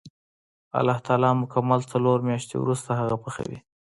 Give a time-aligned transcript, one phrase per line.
[0.77, 3.57] الله تعالی مکمل څلور میاشتې وروسته هغه پخوي.